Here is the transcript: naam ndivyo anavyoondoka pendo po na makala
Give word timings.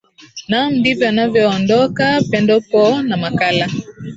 naam 0.49 0.71
ndivyo 0.79 1.05
anavyoondoka 1.11 2.05
pendo 2.31 2.53
po 2.69 2.83
na 3.07 3.15
makala 3.23 3.65